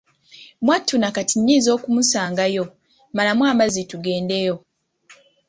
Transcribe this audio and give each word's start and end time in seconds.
Mwattu 0.65 0.95
na 0.99 1.09
kati 1.15 1.35
nnyinza 1.39 1.69
okumusanga 1.77 2.43
yo, 2.55 2.65
malamu 3.15 3.43
amazzi 3.51 3.81
tugendeyo." 3.89 4.55